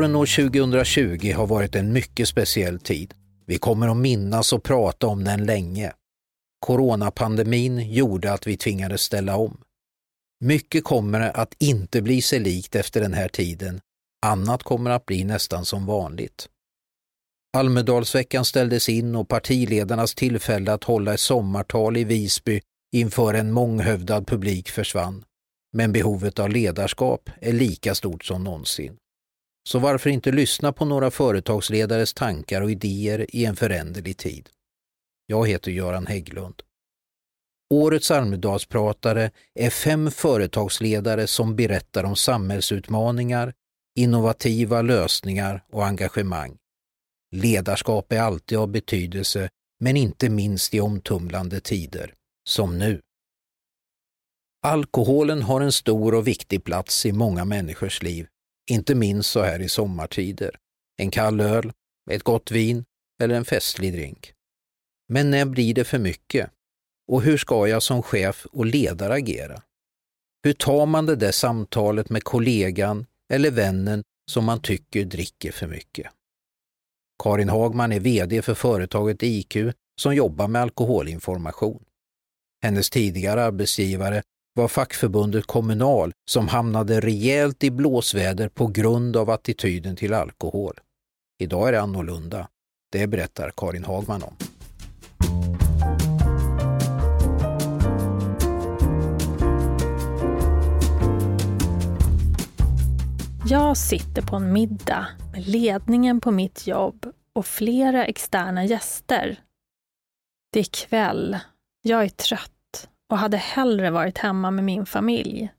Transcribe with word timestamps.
Våren 0.00 0.16
år 0.16 0.50
2020 0.50 1.32
har 1.36 1.46
varit 1.46 1.74
en 1.74 1.92
mycket 1.92 2.28
speciell 2.28 2.80
tid. 2.80 3.14
Vi 3.46 3.58
kommer 3.58 3.88
att 3.88 3.96
minnas 3.96 4.52
och 4.52 4.62
prata 4.62 5.06
om 5.06 5.24
den 5.24 5.44
länge. 5.44 5.92
Coronapandemin 6.60 7.92
gjorde 7.92 8.32
att 8.32 8.46
vi 8.46 8.56
tvingades 8.56 9.02
ställa 9.02 9.36
om. 9.36 9.60
Mycket 10.44 10.84
kommer 10.84 11.20
att 11.20 11.54
inte 11.58 12.02
bli 12.02 12.22
sig 12.22 12.40
likt 12.40 12.74
efter 12.74 13.00
den 13.00 13.12
här 13.12 13.28
tiden. 13.28 13.80
Annat 14.26 14.62
kommer 14.62 14.90
att 14.90 15.06
bli 15.06 15.24
nästan 15.24 15.64
som 15.64 15.86
vanligt. 15.86 16.48
Almedalsveckan 17.56 18.44
ställdes 18.44 18.88
in 18.88 19.14
och 19.14 19.28
partiledarnas 19.28 20.14
tillfälle 20.14 20.72
att 20.72 20.84
hålla 20.84 21.14
ett 21.14 21.20
sommartal 21.20 21.96
i 21.96 22.04
Visby 22.04 22.60
inför 22.92 23.34
en 23.34 23.52
månghövdad 23.52 24.26
publik 24.26 24.70
försvann. 24.70 25.24
Men 25.72 25.92
behovet 25.92 26.38
av 26.38 26.48
ledarskap 26.48 27.30
är 27.40 27.52
lika 27.52 27.94
stort 27.94 28.24
som 28.24 28.44
någonsin. 28.44 28.96
Så 29.70 29.78
varför 29.78 30.10
inte 30.10 30.32
lyssna 30.32 30.72
på 30.72 30.84
några 30.84 31.10
företagsledares 31.10 32.14
tankar 32.14 32.62
och 32.62 32.70
idéer 32.70 33.26
i 33.36 33.44
en 33.44 33.56
föränderlig 33.56 34.16
tid? 34.16 34.48
Jag 35.26 35.48
heter 35.48 35.70
Göran 35.70 36.06
Hägglund. 36.06 36.62
Årets 37.74 38.10
Almedalspratare 38.10 39.30
är 39.54 39.70
fem 39.70 40.10
företagsledare 40.10 41.26
som 41.26 41.56
berättar 41.56 42.04
om 42.04 42.16
samhällsutmaningar, 42.16 43.54
innovativa 43.98 44.82
lösningar 44.82 45.64
och 45.72 45.86
engagemang. 45.86 46.56
Ledarskap 47.36 48.12
är 48.12 48.20
alltid 48.20 48.58
av 48.58 48.68
betydelse, 48.68 49.48
men 49.80 49.96
inte 49.96 50.30
minst 50.30 50.74
i 50.74 50.80
omtumlande 50.80 51.60
tider, 51.60 52.14
som 52.48 52.78
nu. 52.78 53.00
Alkoholen 54.62 55.42
har 55.42 55.60
en 55.60 55.72
stor 55.72 56.14
och 56.14 56.26
viktig 56.26 56.64
plats 56.64 57.06
i 57.06 57.12
många 57.12 57.44
människors 57.44 58.02
liv, 58.02 58.26
inte 58.70 58.94
minst 58.94 59.30
så 59.30 59.42
här 59.42 59.60
i 59.60 59.68
sommartider. 59.68 60.56
En 60.96 61.10
kall 61.10 61.40
öl, 61.40 61.72
ett 62.10 62.22
gott 62.22 62.50
vin 62.50 62.84
eller 63.22 63.34
en 63.34 63.44
festlig 63.44 63.92
drink. 63.92 64.32
Men 65.08 65.30
när 65.30 65.44
blir 65.44 65.74
det 65.74 65.84
för 65.84 65.98
mycket? 65.98 66.50
Och 67.08 67.22
hur 67.22 67.36
ska 67.36 67.68
jag 67.68 67.82
som 67.82 68.02
chef 68.02 68.46
och 68.52 68.66
ledare 68.66 69.14
agera? 69.14 69.62
Hur 70.44 70.52
tar 70.52 70.86
man 70.86 71.06
det 71.06 71.16
där 71.16 71.32
samtalet 71.32 72.10
med 72.10 72.24
kollegan 72.24 73.06
eller 73.32 73.50
vännen 73.50 74.02
som 74.30 74.44
man 74.44 74.62
tycker 74.62 75.04
dricker 75.04 75.52
för 75.52 75.66
mycket? 75.66 76.06
Karin 77.22 77.48
Hagman 77.48 77.92
är 77.92 78.00
VD 78.00 78.42
för 78.42 78.54
företaget 78.54 79.22
IQ 79.22 79.56
som 80.00 80.14
jobbar 80.14 80.48
med 80.48 80.62
alkoholinformation. 80.62 81.84
Hennes 82.62 82.90
tidigare 82.90 83.44
arbetsgivare 83.44 84.22
var 84.54 84.68
fackförbundet 84.68 85.46
Kommunal 85.46 86.12
som 86.30 86.48
hamnade 86.48 87.00
rejält 87.00 87.64
i 87.64 87.70
blåsväder 87.70 88.48
på 88.48 88.66
grund 88.66 89.16
av 89.16 89.30
attityden 89.30 89.96
till 89.96 90.14
alkohol. 90.14 90.78
Idag 91.38 91.68
är 91.68 91.72
det 91.72 91.80
annorlunda. 91.80 92.48
Det 92.92 93.06
berättar 93.06 93.52
Karin 93.56 93.84
Hagman 93.84 94.22
om. 94.22 94.34
Jag 103.46 103.76
sitter 103.76 104.22
på 104.22 104.36
en 104.36 104.52
middag 104.52 105.06
med 105.32 105.48
ledningen 105.48 106.20
på 106.20 106.30
mitt 106.30 106.66
jobb 106.66 107.12
och 107.32 107.46
flera 107.46 108.06
externa 108.06 108.64
gäster. 108.64 109.40
Det 110.52 110.60
är 110.60 110.64
kväll. 110.64 111.38
Jag 111.82 112.04
är 112.04 112.08
trött 112.08 112.59
och 113.10 113.18
hade 113.18 113.36
hellre 113.36 113.90
varit 113.90 114.18
hemma 114.18 114.50
med 114.50 114.64
min 114.64 114.86
familj. 114.86 115.52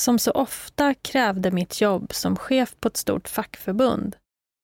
Som 0.00 0.18
så 0.18 0.30
ofta 0.30 0.94
krävde 0.94 1.50
mitt 1.50 1.80
jobb 1.80 2.12
som 2.12 2.36
chef 2.36 2.76
på 2.80 2.88
ett 2.88 2.96
stort 2.96 3.28
fackförbund 3.28 4.16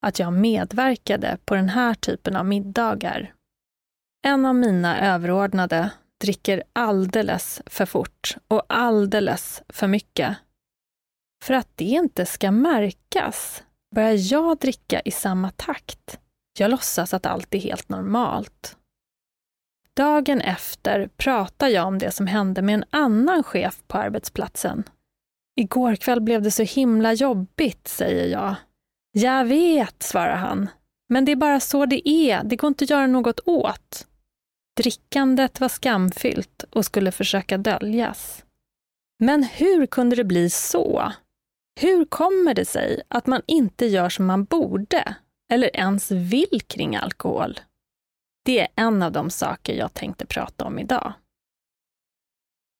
att 0.06 0.18
jag 0.18 0.32
medverkade 0.32 1.38
på 1.44 1.54
den 1.54 1.68
här 1.68 1.94
typen 1.94 2.36
av 2.36 2.46
middagar. 2.46 3.34
En 4.26 4.46
av 4.46 4.54
mina 4.54 5.14
överordnade 5.14 5.90
dricker 6.20 6.62
alldeles 6.72 7.62
för 7.66 7.86
fort 7.86 8.36
och 8.48 8.62
alldeles 8.68 9.62
för 9.68 9.86
mycket. 9.86 10.36
För 11.44 11.54
att 11.54 11.68
det 11.74 11.84
inte 11.84 12.26
ska 12.26 12.50
märkas 12.50 13.64
börjar 13.94 14.32
jag 14.32 14.58
dricka 14.58 15.00
i 15.00 15.10
samma 15.10 15.50
takt. 15.50 16.20
Jag 16.58 16.70
låtsas 16.70 17.14
att 17.14 17.26
allt 17.26 17.54
är 17.54 17.58
helt 17.58 17.88
normalt. 17.88 18.76
Dagen 19.96 20.40
efter 20.40 21.08
pratar 21.16 21.68
jag 21.68 21.86
om 21.86 21.98
det 21.98 22.10
som 22.10 22.26
hände 22.26 22.62
med 22.62 22.74
en 22.74 22.84
annan 22.90 23.42
chef 23.42 23.82
på 23.86 23.98
arbetsplatsen. 23.98 24.84
Igår 25.56 25.96
kväll 25.96 26.20
blev 26.20 26.42
det 26.42 26.50
så 26.50 26.62
himla 26.62 27.12
jobbigt, 27.12 27.88
säger 27.88 28.26
jag. 28.26 28.54
Jag 29.12 29.44
vet, 29.44 30.02
svarar 30.02 30.36
han. 30.36 30.68
Men 31.08 31.24
det 31.24 31.32
är 31.32 31.36
bara 31.36 31.60
så 31.60 31.86
det 31.86 32.08
är, 32.08 32.44
det 32.44 32.56
går 32.56 32.68
inte 32.68 32.84
att 32.84 32.90
göra 32.90 33.06
något 33.06 33.40
åt. 33.44 34.06
Drickandet 34.76 35.60
var 35.60 35.68
skamfyllt 35.68 36.64
och 36.70 36.84
skulle 36.84 37.12
försöka 37.12 37.58
döljas. 37.58 38.44
Men 39.18 39.42
hur 39.42 39.86
kunde 39.86 40.16
det 40.16 40.24
bli 40.24 40.50
så? 40.50 41.12
Hur 41.80 42.04
kommer 42.04 42.54
det 42.54 42.64
sig 42.64 43.02
att 43.08 43.26
man 43.26 43.42
inte 43.46 43.86
gör 43.86 44.08
som 44.08 44.26
man 44.26 44.44
borde 44.44 45.14
eller 45.52 45.76
ens 45.76 46.10
vill 46.10 46.60
kring 46.66 46.96
alkohol? 46.96 47.60
Det 48.46 48.60
är 48.60 48.68
en 48.76 49.02
av 49.02 49.12
de 49.12 49.30
saker 49.30 49.74
jag 49.74 49.94
tänkte 49.94 50.26
prata 50.26 50.64
om 50.64 50.78
idag. 50.78 51.12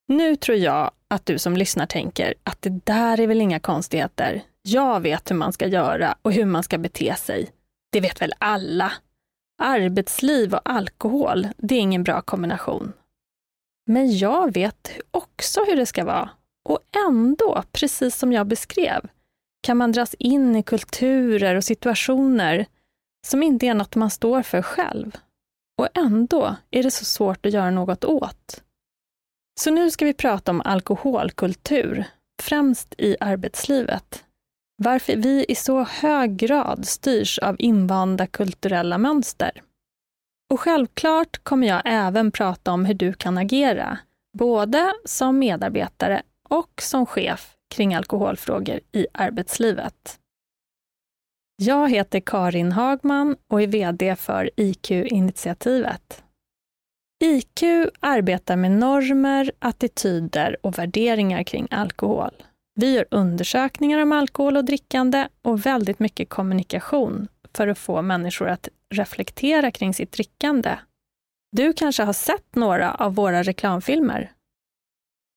Nu 0.09 0.37
tror 0.37 0.59
jag 0.59 0.91
att 1.09 1.27
du 1.27 1.39
som 1.39 1.57
lyssnar 1.57 1.87
tänker 1.87 2.35
att 2.43 2.63
det 2.63 2.87
där 2.87 3.21
är 3.21 3.27
väl 3.27 3.41
inga 3.41 3.61
konstigheter. 3.61 4.43
Jag 4.63 5.01
vet 5.01 5.31
hur 5.31 5.37
man 5.37 5.53
ska 5.53 5.67
göra 5.67 6.17
och 6.23 6.33
hur 6.33 6.45
man 6.45 6.63
ska 6.63 6.79
bete 6.79 7.15
sig. 7.15 7.51
Det 7.93 8.01
vet 8.01 8.23
väl 8.23 8.33
alla. 8.39 8.93
Arbetsliv 9.63 10.55
och 10.55 10.61
alkohol, 10.65 11.49
det 11.57 11.75
är 11.75 11.81
ingen 11.81 12.05
bra 12.05 12.21
kombination. 12.21 12.93
Men 13.87 14.19
jag 14.19 14.55
vet 14.55 14.91
också 15.11 15.65
hur 15.65 15.77
det 15.77 15.87
ska 15.87 16.05
vara 16.05 16.31
och 16.69 16.81
ändå, 17.09 17.63
precis 17.73 18.17
som 18.17 18.33
jag 18.33 18.47
beskrev, 18.47 19.09
kan 19.63 19.77
man 19.77 19.93
dras 19.93 20.15
in 20.15 20.57
i 20.57 20.63
kulturer 20.63 21.55
och 21.55 21.65
situationer 21.65 22.67
som 23.27 23.43
inte 23.43 23.67
är 23.67 23.75
något 23.75 23.95
man 23.95 24.11
står 24.11 24.43
för 24.43 24.63
själv. 24.63 25.17
Och 25.79 25.89
ändå 25.95 26.57
är 26.71 26.83
det 26.83 26.91
så 26.91 27.05
svårt 27.05 27.47
att 27.47 27.53
göra 27.53 27.71
något 27.71 28.05
åt. 28.05 28.63
Så 29.61 29.71
nu 29.71 29.91
ska 29.91 30.05
vi 30.05 30.15
prata 30.15 30.51
om 30.51 30.63
alkoholkultur, 30.65 32.05
främst 32.43 32.95
i 32.99 33.17
arbetslivet. 33.21 34.25
Varför 34.83 35.17
vi 35.17 35.45
i 35.49 35.55
så 35.55 35.83
hög 35.83 36.37
grad 36.37 36.87
styrs 36.87 37.39
av 37.39 37.57
invanda 37.59 38.27
kulturella 38.27 38.99
mönster. 38.99 39.63
Och 40.53 40.61
självklart 40.61 41.45
kommer 41.45 41.67
jag 41.67 41.83
även 41.85 42.31
prata 42.31 42.73
om 42.73 42.85
hur 42.85 42.95
du 42.95 43.13
kan 43.13 43.39
agera, 43.39 43.99
både 44.39 44.93
som 45.05 45.39
medarbetare 45.39 46.23
och 46.49 46.83
som 46.83 47.07
chef 47.07 47.57
kring 47.75 47.95
alkoholfrågor 47.95 48.81
i 48.93 49.07
arbetslivet. 49.13 50.21
Jag 51.63 51.91
heter 51.91 52.21
Karin 52.21 52.73
Hagman 52.73 53.37
och 53.49 53.63
är 53.63 53.67
VD 53.67 54.17
för 54.17 54.51
IQ-initiativet. 54.57 56.23
IQ 57.25 57.63
arbetar 58.01 58.57
med 58.57 58.71
normer, 58.71 59.53
attityder 59.59 60.57
och 60.63 60.79
värderingar 60.79 61.43
kring 61.43 61.69
alkohol. 61.71 62.31
Vi 62.75 62.95
gör 62.95 63.07
undersökningar 63.11 63.99
om 63.99 64.13
alkohol 64.13 64.57
och 64.57 64.65
drickande 64.65 65.29
och 65.43 65.67
väldigt 65.67 65.99
mycket 65.99 66.29
kommunikation 66.29 67.29
för 67.55 67.69
att 67.69 67.79
få 67.79 68.03
människor 68.03 68.49
att 68.49 68.69
reflektera 68.95 69.71
kring 69.71 69.95
sitt 69.95 70.13
drickande. 70.13 70.79
Du 71.53 71.73
kanske 71.73 72.03
har 72.03 72.13
sett 72.13 72.55
några 72.55 72.95
av 72.95 73.15
våra 73.15 73.43
reklamfilmer? 73.43 74.33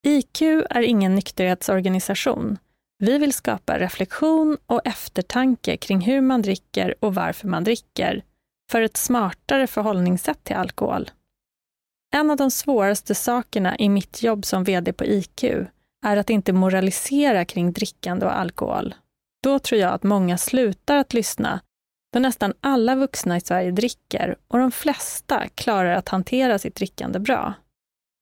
IQ 0.08 0.42
är 0.70 0.82
ingen 0.82 1.16
nykterhetsorganisation. 1.16 2.58
Vi 3.00 3.18
vill 3.18 3.34
skapa 3.34 3.80
reflektion 3.80 4.58
och 4.66 4.82
eftertanke 4.88 5.78
kring 5.78 6.02
hur 6.02 6.22
man 6.22 6.42
dricker 6.42 6.96
och 7.00 7.16
varför 7.16 7.48
man 7.48 7.64
dricker, 7.64 8.24
för 8.72 8.82
ett 8.82 8.98
smartare 8.98 9.68
förhållningssätt 9.68 10.44
till 10.44 10.56
alkohol. 10.56 11.12
En 12.14 12.32
av 12.32 12.38
de 12.38 12.52
svåraste 12.52 13.16
sakerna 13.16 13.78
i 13.78 13.90
mitt 13.90 14.24
jobb 14.24 14.46
som 14.46 14.64
VD 14.64 14.94
på 14.94 15.06
IQ 15.06 15.44
är 16.06 16.18
att 16.18 16.30
inte 16.30 16.54
moralisera 16.54 17.46
kring 17.46 17.72
drickande 17.72 18.26
och 18.26 18.40
alkohol. 18.40 18.96
Då 19.44 19.60
tror 19.60 19.82
jag 19.82 19.94
att 19.94 20.04
många 20.04 20.38
slutar 20.38 20.98
att 20.98 21.14
lyssna, 21.14 21.60
då 22.14 22.20
nästan 22.20 22.54
alla 22.62 22.96
vuxna 22.96 23.38
i 23.38 23.42
Sverige 23.42 23.72
dricker 23.72 24.36
och 24.48 24.60
de 24.60 24.72
flesta 24.72 25.48
klarar 25.56 25.92
att 25.92 26.10
hantera 26.10 26.60
sitt 26.60 26.76
drickande 26.76 27.20
bra 27.20 27.54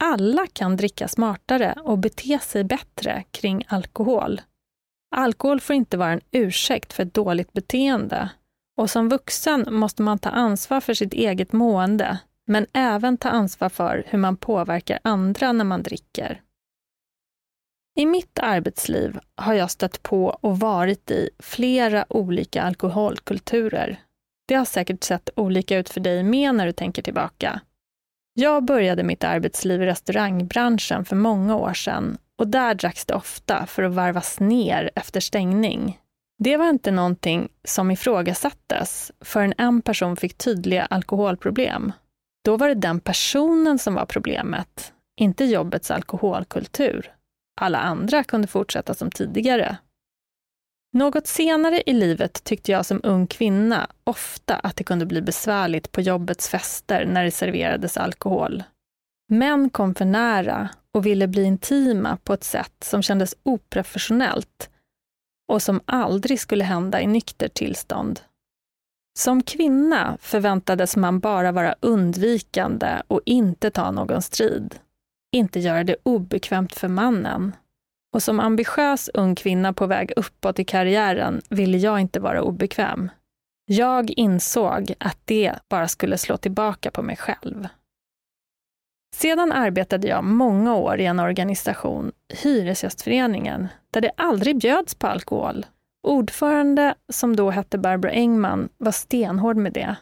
alla 0.03 0.47
kan 0.53 0.77
dricka 0.77 1.07
smartare 1.07 1.75
och 1.83 1.97
bete 1.97 2.39
sig 2.39 2.63
bättre 2.63 3.24
kring 3.31 3.63
alkohol. 3.68 4.41
Alkohol 5.15 5.59
får 5.59 5.75
inte 5.75 5.98
vara 5.98 6.12
en 6.12 6.21
ursäkt 6.31 6.94
för 6.94 7.04
ett 7.04 7.13
dåligt 7.13 7.54
beteende. 7.54 8.30
Och 8.77 8.89
som 8.89 9.09
vuxen 9.09 9.65
måste 9.69 10.01
man 10.01 10.19
ta 10.19 10.30
ansvar 10.30 10.81
för 10.81 10.94
sitt 10.94 11.13
eget 11.13 11.54
mående, 11.54 12.18
men 12.48 12.65
även 12.74 13.18
ta 13.18 13.30
ansvar 13.30 13.69
för 13.69 14.04
hur 14.07 14.19
man 14.19 14.38
påverkar 14.38 15.00
andra 15.04 15.51
när 15.51 15.65
man 15.65 15.83
dricker. 15.83 16.42
I 17.95 18.06
mitt 18.06 18.39
arbetsliv 18.39 19.19
har 19.36 19.54
jag 19.54 19.71
stött 19.71 20.04
på 20.04 20.25
och 20.42 20.59
varit 20.59 21.12
i 21.12 21.30
flera 21.39 22.06
olika 22.10 22.63
alkoholkulturer. 22.63 24.00
Det 24.48 24.56
har 24.56 24.65
säkert 24.65 25.03
sett 25.03 25.30
olika 25.36 25.77
ut 25.77 25.89
för 25.89 26.00
dig 26.00 26.24
med 26.24 26.56
när 26.56 26.65
du 26.65 26.71
tänker 26.71 27.01
tillbaka. 27.01 27.62
Jag 28.33 28.65
började 28.65 29.03
mitt 29.03 29.24
arbetsliv 29.24 29.83
i 29.83 29.86
restaurangbranschen 29.86 31.06
för 31.06 31.15
många 31.15 31.56
år 31.56 31.74
sedan 31.74 32.18
och 32.38 32.48
där 32.48 32.75
dracks 32.75 33.06
det 33.06 33.13
ofta 33.13 33.66
för 33.66 33.84
att 33.84 33.94
varvas 33.94 34.39
ner 34.39 34.92
efter 34.95 35.19
stängning. 35.19 36.00
Det 36.39 36.57
var 36.57 36.69
inte 36.69 36.92
någonting 36.92 37.50
som 37.63 37.92
ifrågasattes 37.92 39.12
förrän 39.22 39.54
en 39.57 39.81
person 39.81 40.16
fick 40.16 40.38
tydliga 40.38 40.86
alkoholproblem. 40.86 41.92
Då 42.45 42.57
var 42.57 42.68
det 42.68 42.75
den 42.75 43.00
personen 43.00 43.80
som 43.80 43.94
var 43.94 44.06
problemet, 44.06 44.94
inte 45.19 45.45
jobbets 45.45 45.92
alkoholkultur. 45.92 47.13
Alla 47.62 47.78
andra 47.78 48.24
kunde 48.24 48.48
fortsätta 48.48 48.94
som 48.94 49.12
tidigare. 49.12 49.78
Något 50.94 51.28
senare 51.28 51.84
i 51.86 51.94
livet 51.94 52.44
tyckte 52.44 52.72
jag 52.72 52.86
som 52.86 53.01
ung 53.04 53.28
kvinna 53.28 53.88
ofta 54.04 54.56
att 54.56 54.75
det 54.75 54.84
kunde 54.84 55.06
bli 55.06 55.22
besvärligt 55.22 55.92
på 55.92 56.01
jobbets 56.01 56.50
fester 56.50 57.06
när 57.06 57.24
det 57.24 57.31
serverades 57.31 57.98
alkohol. 57.98 58.63
Män 59.29 59.69
kom 59.69 59.95
för 59.95 60.06
nära 60.06 60.69
och 60.91 61.06
ville 61.06 61.27
bli 61.27 61.44
intima 61.44 62.18
på 62.24 62.33
ett 62.33 62.44
sätt 62.44 62.83
som 62.83 63.01
kändes 63.01 63.35
oprofessionellt 63.44 64.69
och 65.51 65.62
som 65.62 65.81
aldrig 65.85 66.39
skulle 66.39 66.63
hända 66.63 67.01
i 67.01 67.07
nykter 67.07 67.47
tillstånd. 67.47 68.19
Som 69.19 69.44
kvinna 69.44 70.18
förväntades 70.21 70.95
man 70.95 71.19
bara 71.19 71.51
vara 71.51 71.75
undvikande 71.79 73.01
och 73.07 73.21
inte 73.25 73.71
ta 73.71 73.91
någon 73.91 74.21
strid. 74.21 74.75
Inte 75.31 75.59
göra 75.59 75.83
det 75.83 75.95
obekvämt 76.03 76.75
för 76.75 76.88
mannen. 76.88 77.56
Och 78.13 78.24
som 78.24 78.39
ambitiös 78.39 79.09
ung 79.13 79.35
kvinna 79.35 79.74
på 79.74 79.85
väg 79.85 80.12
uppåt 80.15 80.59
i 80.59 80.63
karriären 80.63 81.41
ville 81.50 81.77
jag 81.77 82.00
inte 82.00 82.19
vara 82.19 82.41
obekväm. 82.41 83.12
Jag 83.65 84.12
insåg 84.12 84.94
att 85.00 85.18
det 85.25 85.53
bara 85.69 85.88
skulle 85.88 86.18
slå 86.18 86.38
tillbaka 86.38 86.91
på 86.91 87.01
mig 87.01 87.18
själv. 87.18 87.68
Sedan 89.15 89.51
arbetade 89.51 90.07
jag 90.07 90.24
många 90.24 90.75
år 90.75 91.00
i 91.00 91.06
en 91.06 91.19
organisation, 91.19 92.12
Hyresgästföreningen, 92.33 93.68
där 93.92 94.01
det 94.01 94.12
aldrig 94.18 94.57
bjöds 94.57 94.95
på 94.95 95.07
alkohol. 95.07 95.65
Ordförande, 96.07 96.95
som 97.13 97.36
då 97.36 97.50
hette 97.50 97.77
Barbro 97.77 98.09
Engman, 98.09 98.69
var 98.77 98.92
stenhård 98.92 99.57
med 99.57 99.74
det. 99.74 99.95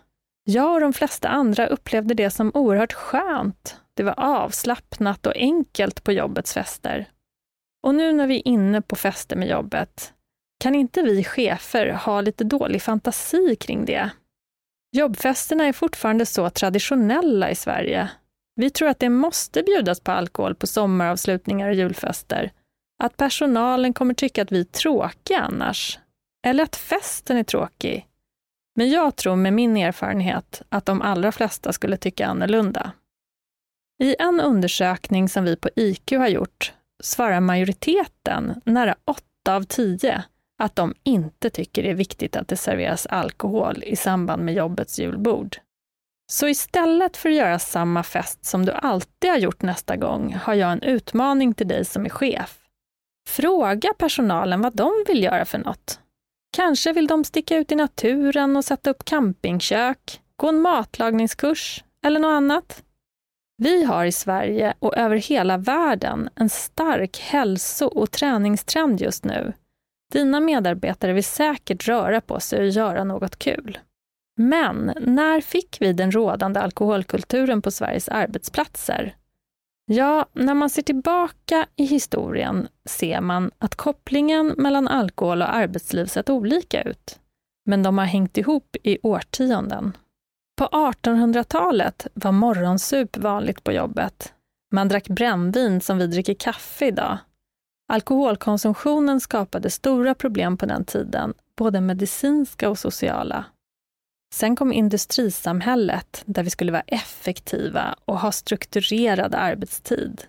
Jag 0.44 0.74
och 0.74 0.82
de 0.82 0.94
flesta 0.94 1.30
andra 1.30 1.68
upplevde 1.68 2.14
det 2.14 2.30
som 2.30 2.52
oerhört 2.54 2.94
skönt. 2.94 3.82
Det 3.94 4.04
var 4.04 4.14
avslappnat 4.18 5.26
och 5.26 5.36
enkelt 5.36 6.04
på 6.04 6.12
jobbets 6.12 6.54
fester. 6.54 7.06
Och 7.84 7.96
nu 7.96 8.14
när 8.14 8.28
vi 8.28 8.38
är 8.38 8.48
inne 8.48 8.82
på 8.82 8.96
fester 8.96 9.36
med 9.36 9.48
jobbet, 9.48 10.14
kan 10.60 10.76
inte 10.76 11.02
vi 11.02 11.24
chefer 11.24 11.90
ha 11.90 12.22
lite 12.22 12.44
dålig 12.44 12.82
fantasi 12.82 13.56
kring 13.56 13.86
det? 13.86 14.10
Jobbfesterna 14.92 15.66
är 15.66 15.74
fortfarande 15.74 16.26
så 16.26 16.50
traditionella 16.50 17.52
i 17.52 17.56
Sverige 17.56 18.10
vi 18.56 18.70
tror 18.70 18.90
att 18.90 19.00
det 19.00 19.10
måste 19.10 19.64
bjudas 19.64 20.00
på 20.00 20.12
alkohol 20.12 20.56
på 20.56 20.68
sommaravslutningar 20.68 21.70
och 21.70 21.76
julfester. 21.76 22.52
Att 23.04 23.18
personalen 23.18 23.94
kommer 23.94 24.14
tycka 24.14 24.42
att 24.42 24.52
vi 24.52 24.60
är 24.60 24.64
tråkiga 24.64 25.40
annars. 25.40 26.00
Eller 26.48 26.64
att 26.64 26.76
festen 26.76 27.38
är 27.38 27.44
tråkig. 27.44 28.08
Men 28.76 28.90
jag 28.90 29.16
tror 29.16 29.36
med 29.36 29.54
min 29.54 29.78
erfarenhet 29.78 30.62
att 30.70 30.86
de 30.86 31.02
allra 31.02 31.32
flesta 31.32 31.74
skulle 31.74 31.98
tycka 31.98 32.28
annorlunda. 32.28 32.92
I 34.04 34.16
en 34.20 34.40
undersökning 34.40 35.30
som 35.30 35.44
vi 35.44 35.56
på 35.56 35.70
IQ 35.76 36.12
har 36.12 36.28
gjort 36.28 36.74
svarar 37.04 37.40
majoriteten, 37.40 38.62
nära 38.66 38.96
8 39.06 39.56
av 39.56 39.64
10, 39.64 40.24
att 40.64 40.76
de 40.76 40.94
inte 41.04 41.50
tycker 41.50 41.84
det 41.84 41.90
är 41.90 41.96
viktigt 41.96 42.36
att 42.36 42.48
det 42.48 42.58
serveras 42.58 43.06
alkohol 43.06 43.84
i 43.84 43.96
samband 43.96 44.44
med 44.44 44.54
jobbets 44.54 45.00
julbord. 45.00 45.58
Så 46.32 46.48
istället 46.48 47.18
för 47.18 47.30
att 47.30 47.36
göra 47.36 47.60
samma 47.60 48.04
fest 48.04 48.46
som 48.46 48.66
du 48.66 48.72
alltid 48.72 49.30
har 49.30 49.38
gjort 49.38 49.62
nästa 49.62 49.96
gång 49.96 50.34
har 50.34 50.54
jag 50.54 50.72
en 50.72 50.82
utmaning 50.82 51.54
till 51.54 51.68
dig 51.68 51.86
som 51.86 52.06
är 52.06 52.10
chef. 52.10 52.60
Fråga 53.30 53.94
personalen 53.98 54.62
vad 54.62 54.76
de 54.76 54.92
vill 55.08 55.24
göra 55.24 55.46
för 55.46 55.58
något. 55.58 56.00
Kanske 56.56 56.94
vill 56.94 57.08
de 57.08 57.24
sticka 57.24 57.58
ut 57.58 57.72
i 57.72 57.76
naturen 57.76 58.58
och 58.58 58.66
sätta 58.66 58.90
upp 58.90 59.06
campingkök, 59.06 60.22
gå 60.36 60.50
en 60.50 60.62
matlagningskurs 60.62 61.84
eller 62.06 62.20
något 62.20 62.36
annat. 62.38 62.84
Vi 63.58 63.84
har 63.84 64.06
i 64.06 64.12
Sverige 64.12 64.74
och 64.80 64.98
över 64.98 65.16
hela 65.16 65.58
världen 65.58 66.30
en 66.36 66.50
stark 66.50 67.20
hälso 67.20 67.86
och 67.86 68.12
träningstrend 68.12 69.02
just 69.02 69.24
nu. 69.24 69.54
Dina 70.14 70.40
medarbetare 70.40 71.14
vill 71.14 71.24
säkert 71.24 71.88
röra 71.88 72.22
på 72.22 72.40
sig 72.40 72.60
och 72.60 72.68
göra 72.68 73.04
något 73.04 73.40
kul. 73.40 73.80
Men 74.38 74.94
när 75.02 75.42
fick 75.42 75.78
vi 75.80 75.94
den 75.94 76.12
rådande 76.12 76.60
alkoholkulturen 76.60 77.62
på 77.62 77.72
Sveriges 77.72 78.10
arbetsplatser? 78.10 79.16
Ja, 79.86 80.26
när 80.34 80.54
man 80.54 80.70
ser 80.70 80.82
tillbaka 80.82 81.68
i 81.76 81.86
historien 81.86 82.68
ser 82.86 83.22
man 83.22 83.52
att 83.60 83.76
kopplingen 83.76 84.54
mellan 84.58 84.88
alkohol 84.88 85.42
och 85.42 85.56
arbetsliv 85.56 86.06
sett 86.06 86.30
olika 86.30 86.82
ut. 86.82 87.20
Men 87.66 87.84
de 87.84 87.98
har 87.98 88.06
hängt 88.06 88.38
ihop 88.38 88.76
i 88.84 88.98
årtionden. 89.04 89.98
På 90.58 90.66
1800-talet 90.66 92.08
var 92.14 92.32
morgonsup 92.32 93.18
vanligt 93.18 93.64
på 93.64 93.72
jobbet. 93.72 94.34
Man 94.72 94.88
drack 94.88 95.08
brännvin 95.08 95.82
som 95.82 95.98
vi 95.98 96.08
dricker 96.08 96.34
kaffe 96.34 96.86
idag. 96.88 97.18
Alkoholkonsumtionen 97.88 99.22
skapade 99.22 99.70
stora 99.70 100.16
problem 100.16 100.58
på 100.58 100.66
den 100.66 100.86
tiden, 100.86 101.34
både 101.58 101.82
medicinska 101.82 102.70
och 102.70 102.78
sociala. 102.78 103.46
Sen 104.34 104.56
kom 104.56 104.74
industrisamhället 104.74 106.24
där 106.26 106.44
vi 106.44 106.50
skulle 106.50 106.72
vara 106.72 106.84
effektiva 106.88 107.96
och 108.06 108.20
ha 108.20 108.32
strukturerad 108.32 109.36
arbetstid. 109.36 110.24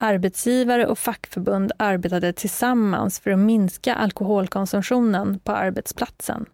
Arbetsgivare 0.00 0.86
och 0.86 0.98
fackförbund 0.98 1.72
arbetade 1.78 2.32
tillsammans 2.32 3.20
för 3.20 3.30
att 3.30 3.38
minska 3.38 3.94
alkoholkonsumtionen 3.94 5.38
på 5.38 5.52
arbetsplatsen. 5.52 6.46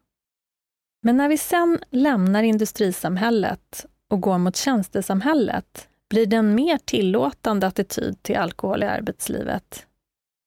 Men 1.03 1.17
när 1.17 1.29
vi 1.29 1.39
sen 1.39 1.79
lämnar 1.91 2.43
industrisamhället 2.43 3.87
och 4.11 4.21
går 4.21 4.39
mot 4.39 4.57
tjänstesamhället 4.57 5.89
blir 6.11 6.27
det 6.27 6.37
en 6.37 6.55
mer 6.55 6.79
tillåtande 6.79 7.67
attityd 7.67 8.23
till 8.23 8.37
alkohol 8.37 8.83
i 8.83 8.87
arbetslivet. 8.87 9.87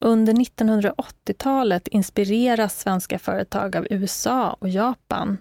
Under 0.05 0.33
1980-talet 0.33 1.87
inspireras 1.87 2.79
svenska 2.79 3.19
företag 3.19 3.75
av 3.75 3.87
USA 3.89 4.57
och 4.59 4.69
Japan 4.69 5.37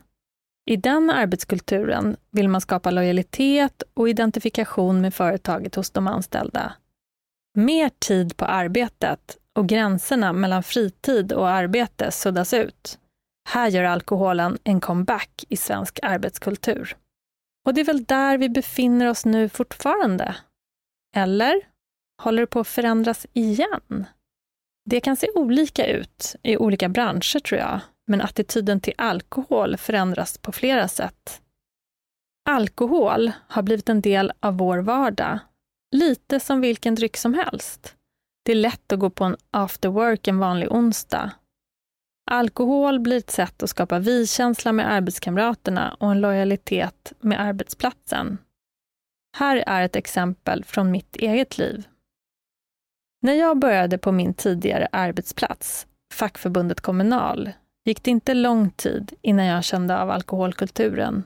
i 0.70 0.76
den 0.76 1.10
arbetskulturen 1.10 2.16
vill 2.30 2.48
man 2.48 2.60
skapa 2.60 2.90
lojalitet 2.90 3.82
och 3.94 4.08
identifikation 4.08 5.00
med 5.00 5.14
företaget 5.14 5.74
hos 5.74 5.90
de 5.90 6.06
anställda. 6.06 6.72
Mer 7.54 7.90
tid 7.98 8.36
på 8.36 8.44
arbetet 8.44 9.38
och 9.54 9.68
gränserna 9.68 10.32
mellan 10.32 10.62
fritid 10.62 11.32
och 11.32 11.48
arbete 11.48 12.10
suddas 12.10 12.54
ut. 12.54 12.98
Här 13.48 13.68
gör 13.68 13.84
alkoholen 13.84 14.58
en 14.64 14.80
comeback 14.80 15.44
i 15.48 15.56
svensk 15.56 15.98
arbetskultur. 16.02 16.96
Och 17.66 17.74
det 17.74 17.80
är 17.80 17.84
väl 17.84 18.04
där 18.04 18.38
vi 18.38 18.48
befinner 18.48 19.06
oss 19.06 19.24
nu 19.24 19.48
fortfarande? 19.48 20.36
Eller 21.16 21.60
håller 22.22 22.40
det 22.40 22.46
på 22.46 22.60
att 22.60 22.68
förändras 22.68 23.26
igen? 23.32 24.06
Det 24.90 25.00
kan 25.00 25.16
se 25.16 25.28
olika 25.34 25.86
ut 25.86 26.36
i 26.42 26.56
olika 26.56 26.88
branscher 26.88 27.38
tror 27.38 27.60
jag, 27.60 27.80
men 28.06 28.20
attityden 28.20 28.80
till 28.80 28.94
alkohol 28.98 29.76
förändras 29.76 30.38
på 30.38 30.52
flera 30.52 30.88
sätt. 30.88 31.40
Alkohol 32.48 33.32
har 33.48 33.62
blivit 33.62 33.88
en 33.88 34.00
del 34.00 34.32
av 34.40 34.56
vår 34.56 34.78
vardag, 34.78 35.38
lite 35.92 36.40
som 36.40 36.60
vilken 36.60 36.94
dryck 36.94 37.16
som 37.16 37.34
helst. 37.34 37.96
Det 38.44 38.52
är 38.52 38.56
lätt 38.56 38.92
att 38.92 38.98
gå 38.98 39.10
på 39.10 39.24
en 39.24 39.36
after 39.50 39.88
work 39.88 40.28
en 40.28 40.38
vanlig 40.38 40.72
onsdag. 40.72 41.32
Alkohol 42.30 43.00
blir 43.00 43.16
ett 43.16 43.30
sätt 43.30 43.62
att 43.62 43.70
skapa 43.70 43.98
vi-känsla 43.98 44.72
med 44.72 44.92
arbetskamraterna 44.92 45.96
och 46.00 46.10
en 46.10 46.20
lojalitet 46.20 47.12
med 47.20 47.40
arbetsplatsen. 47.40 48.38
Här 49.36 49.56
är 49.66 49.82
ett 49.82 49.96
exempel 49.96 50.64
från 50.64 50.90
mitt 50.90 51.16
eget 51.16 51.58
liv. 51.58 51.88
När 53.22 53.32
jag 53.32 53.58
började 53.58 53.98
på 53.98 54.12
min 54.12 54.34
tidigare 54.34 54.88
arbetsplats, 54.92 55.86
fackförbundet 56.14 56.80
Kommunal, 56.80 57.52
gick 57.84 58.02
det 58.02 58.10
inte 58.10 58.34
lång 58.34 58.70
tid 58.70 59.12
innan 59.22 59.46
jag 59.46 59.64
kände 59.64 60.00
av 60.00 60.10
alkoholkulturen. 60.10 61.24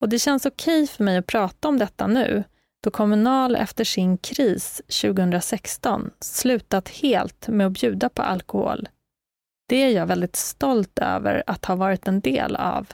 Och 0.00 0.08
det 0.08 0.18
känns 0.18 0.46
okej 0.46 0.86
för 0.86 1.04
mig 1.04 1.16
att 1.16 1.26
prata 1.26 1.68
om 1.68 1.78
detta 1.78 2.06
nu, 2.06 2.44
då 2.82 2.90
Kommunal 2.90 3.56
efter 3.56 3.84
sin 3.84 4.18
kris 4.18 4.82
2016 5.02 6.10
slutat 6.20 6.88
helt 6.88 7.48
med 7.48 7.66
att 7.66 7.72
bjuda 7.72 8.08
på 8.08 8.22
alkohol. 8.22 8.88
Det 9.68 9.76
är 9.76 9.90
jag 9.90 10.06
väldigt 10.06 10.36
stolt 10.36 10.98
över 10.98 11.42
att 11.46 11.64
ha 11.64 11.76
varit 11.76 12.08
en 12.08 12.20
del 12.20 12.56
av. 12.56 12.86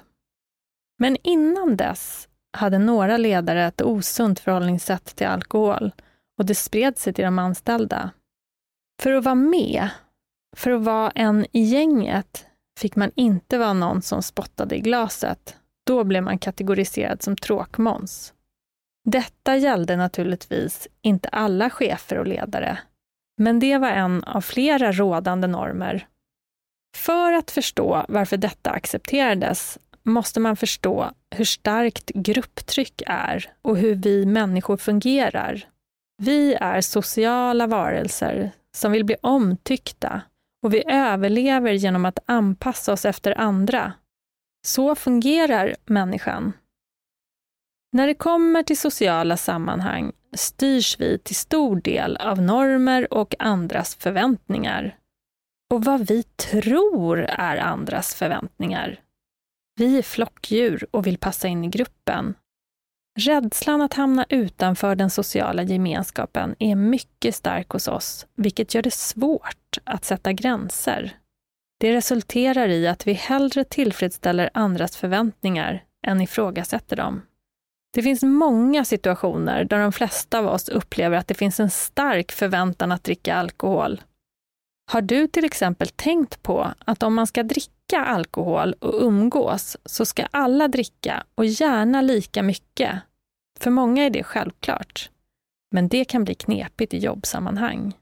Men 0.99 1.17
innan 1.23 1.77
dess 1.77 2.29
hade 2.53 2.79
några 2.79 3.17
ledare 3.17 3.65
ett 3.65 3.83
osunt 3.83 4.41
förhållningssätt 4.41 5.17
till 5.17 5.27
alkohol 5.27 5.93
och 6.39 6.47
det 6.47 6.55
spred 6.55 6.99
sig 6.99 7.13
till 7.13 7.25
de 7.25 7.39
anställda. 7.39 8.11
För 9.03 9.13
att 9.13 9.25
vara 9.25 9.35
med, 9.35 9.89
för 10.57 10.71
att 10.71 10.83
vara 10.83 11.11
en 11.11 11.47
i 11.53 11.61
gänget, 11.61 12.46
fick 12.79 12.97
man 12.97 13.11
inte 13.15 13.59
vara 13.59 13.73
någon 13.73 14.03
som 14.03 14.23
spottade 14.23 14.77
i 14.77 14.81
glaset. 14.81 15.57
Då 15.87 16.05
blev 16.05 16.23
man 16.23 16.39
kategoriserad 16.39 17.23
som 17.23 17.37
tråkmåns. 17.37 18.33
Detta 19.05 19.57
gällde 19.57 19.97
naturligtvis 19.97 20.89
inte 21.03 21.29
alla 21.29 21.71
chefer 21.71 22.19
och 22.19 22.27
ledare, 22.27 22.79
men 23.39 23.59
det 23.59 23.79
var 23.79 23.91
en 23.91 24.25
av 24.25 24.41
flera 24.41 24.93
rådande 24.93 25.47
normer. 25.47 26.07
För 26.97 27.33
att 27.33 27.51
förstå 27.51 28.05
varför 28.09 28.37
detta 28.37 28.71
accepterades 28.71 29.79
måste 30.03 30.41
man 30.41 30.57
förstå 30.57 31.11
hur 31.31 31.45
starkt 31.45 32.11
grupptryck 32.15 33.03
är 33.07 33.53
och 33.63 33.77
hur 33.77 33.95
vi 33.95 34.27
människor 34.27 34.77
fungerar. 34.77 35.69
Vi 36.23 36.55
är 36.55 36.81
sociala 36.81 37.67
varelser 37.67 38.51
som 38.75 38.93
vill 38.93 39.05
bli 39.05 39.17
omtyckta 39.21 40.23
och 40.67 40.75
vi 40.75 40.83
överlever 40.87 41.73
genom 41.73 42.05
att 42.05 42.19
anpassa 42.27 42.93
oss 42.93 43.05
efter 43.05 43.39
andra. 43.41 43.93
Så 44.67 44.95
fungerar 44.95 45.77
människan. 45.85 46.53
När 47.93 48.07
det 48.07 48.15
kommer 48.15 48.63
till 48.63 48.79
sociala 48.79 49.37
sammanhang 49.37 50.13
styrs 50.37 51.01
vi 51.01 51.19
till 51.19 51.37
stor 51.37 51.81
del 51.81 52.17
av 52.17 52.43
normer 52.43 53.15
och 53.15 53.35
andras 53.39 53.95
förväntningar. 53.95 54.99
Och 55.75 55.85
vad 55.85 56.07
vi 56.07 56.23
tror 56.23 57.19
är 57.19 57.57
andras 57.57 58.15
förväntningar. 58.15 59.01
Vi 59.77 59.99
är 59.99 60.03
flockdjur 60.03 60.87
och 60.91 61.07
vill 61.07 61.19
passa 61.19 61.49
in 61.49 61.65
i 61.65 61.69
gruppen. 61.69 62.35
Rädslan 63.19 63.83
att 63.83 63.95
hamna 63.95 64.27
utanför 64.29 64.95
den 64.95 65.11
sociala 65.11 65.63
gemenskapen 65.63 66.55
är 66.59 66.75
mycket 66.75 67.35
stark 67.35 67.71
hos 67.71 67.89
oss, 67.89 68.27
vilket 68.35 68.75
gör 68.75 68.83
det 68.83 68.95
svårt 68.95 69.79
att 69.85 70.05
sätta 70.05 70.33
gränser. 70.33 71.17
Det 71.81 71.93
resulterar 71.93 72.69
i 72.69 72.89
att 72.89 73.07
vi 73.07 73.13
hellre 73.13 73.65
tillfredsställer 73.65 74.51
andras 74.55 74.97
förväntningar 74.97 75.85
än 76.07 76.21
ifrågasätter 76.21 76.97
dem. 76.97 77.23
Det 77.95 78.03
finns 78.03 78.23
många 78.23 78.85
situationer 78.85 79.65
där 79.65 79.79
de 79.79 79.93
flesta 79.93 80.39
av 80.39 80.47
oss 80.47 80.69
upplever 80.69 81.17
att 81.17 81.29
det 81.29 81.35
finns 81.35 81.61
en 81.61 81.71
stark 81.71 82.33
förväntan 82.33 82.93
att 82.93 83.05
dricka 83.05 83.35
alkohol. 83.35 84.01
Har 84.93 85.03
du 85.03 85.27
till 85.27 85.45
exempel 85.45 85.89
tänkt 85.89 86.43
på 86.43 86.73
att 86.85 87.03
om 87.03 87.15
man 87.15 87.27
ska 87.27 87.43
dricka 87.43 88.05
alkohol 88.05 88.73
och 88.73 89.03
umgås 89.03 89.77
så 89.85 90.05
ska 90.05 90.27
alla 90.31 90.69
dricka 90.69 91.25
och 91.35 91.45
gärna 91.45 92.01
lika 92.01 92.43
mycket? 92.43 93.03
För 93.61 93.71
många 93.71 94.05
är 94.05 94.11
det 94.11 94.23
självklart. 94.23 95.11
Men 95.71 95.89
det 95.89 96.05
kan 96.05 96.25
bli 96.25 96.35
knepigt 96.35 96.95
i 96.95 96.99
jobbsammanhang. 96.99 97.97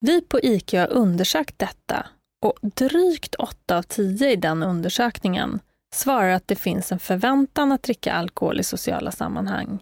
Vi 0.00 0.20
på 0.20 0.40
IQ 0.40 0.72
har 0.72 0.92
undersökt 0.92 1.58
detta 1.58 2.06
och 2.42 2.58
drygt 2.62 3.34
8 3.34 3.78
av 3.78 3.82
10 3.82 4.30
i 4.30 4.36
den 4.36 4.62
undersökningen 4.62 5.60
svarar 5.94 6.30
att 6.30 6.48
det 6.48 6.56
finns 6.56 6.92
en 6.92 6.98
förväntan 6.98 7.72
att 7.72 7.82
dricka 7.82 8.12
alkohol 8.12 8.60
i 8.60 8.64
sociala 8.64 9.10
sammanhang. 9.10 9.78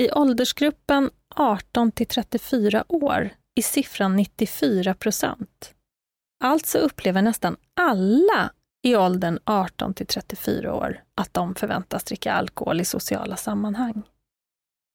I 0.00 0.10
åldersgruppen 0.10 1.10
18 1.36 1.92
till 1.92 2.06
34 2.06 2.84
år 2.88 3.30
är 3.54 3.62
siffran 3.62 4.16
94 4.16 4.94
procent. 4.94 5.74
Alltså 6.44 6.78
upplever 6.78 7.22
nästan 7.22 7.56
alla 7.76 8.50
i 8.82 8.96
åldern 8.96 9.38
18 9.44 9.94
till 9.94 10.06
34 10.06 10.74
år 10.74 11.02
att 11.14 11.34
de 11.34 11.54
förväntas 11.54 12.04
dricka 12.04 12.32
alkohol 12.32 12.80
i 12.80 12.84
sociala 12.84 13.36
sammanhang. 13.36 14.02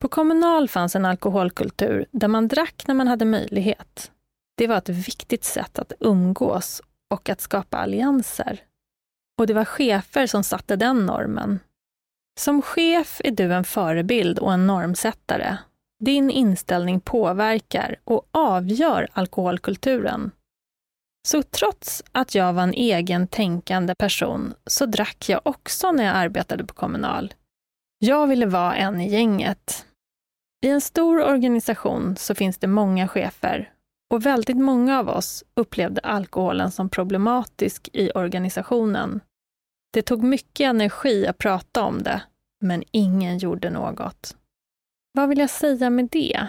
På 0.06 0.10
Kommunal 0.10 0.70
fanns 0.70 0.96
en 0.96 1.06
alkoholkultur 1.06 2.06
där 2.12 2.28
man 2.28 2.48
drack 2.48 2.84
när 2.88 2.96
man 2.96 3.08
hade 3.08 3.26
möjlighet. 3.26 4.12
Det 4.58 4.68
var 4.68 4.78
ett 4.78 4.90
viktigt 4.90 5.44
sätt 5.44 5.80
att 5.80 5.94
umgås 6.00 6.82
och 7.14 7.30
att 7.30 7.42
skapa 7.42 7.78
allianser. 7.78 8.60
Och 9.40 9.48
det 9.48 9.54
var 9.54 9.66
chefer 9.66 10.28
som 10.28 10.44
satte 10.44 10.76
den 10.76 11.06
normen. 11.06 11.60
Som 12.40 12.62
chef 12.62 13.22
är 13.24 13.32
du 13.32 13.54
en 13.54 13.64
förebild 13.64 14.40
och 14.40 14.54
en 14.54 14.68
normsättare. 14.68 15.58
Din 16.04 16.30
inställning 16.30 17.00
påverkar 17.00 17.96
och 18.04 18.28
avgör 18.32 19.08
alkoholkulturen. 19.14 20.32
Så 21.28 21.44
trots 21.44 22.04
att 22.12 22.36
jag 22.36 22.54
var 22.54 22.64
en 22.64 22.74
egen 22.74 23.28
tänkande 23.28 23.96
person 23.96 24.54
så 24.66 24.86
drack 24.86 25.30
jag 25.30 25.42
också 25.44 25.92
när 25.92 26.04
jag 26.04 26.16
arbetade 26.16 26.66
på 26.66 26.74
Kommunal. 26.74 27.34
Jag 28.00 28.28
ville 28.28 28.46
vara 28.46 28.76
en 28.76 29.02
i 29.02 29.10
gänget. 29.10 29.86
I 30.62 30.70
en 30.70 30.82
stor 30.82 31.22
organisation 31.22 32.16
så 32.18 32.36
finns 32.36 32.58
det 32.58 32.68
många 32.68 33.08
chefer 33.08 33.72
och 34.14 34.26
väldigt 34.26 34.58
många 34.58 35.00
av 35.00 35.10
oss 35.10 35.44
upplevde 35.54 36.02
alkoholen 36.02 36.72
som 36.72 36.90
problematisk 36.90 37.90
i 37.94 38.12
organisationen. 38.12 39.20
Det 39.94 40.02
tog 40.02 40.24
mycket 40.24 40.66
energi 40.66 41.28
att 41.28 41.38
prata 41.38 41.84
om 41.84 42.04
det, 42.04 42.22
men 42.62 42.84
ingen 42.92 43.38
gjorde 43.38 43.70
något. 43.70 44.38
Vad 45.14 45.30
vill 45.30 45.40
jag 45.40 45.50
säga 45.50 45.90
med 45.90 46.10
det? 46.12 46.48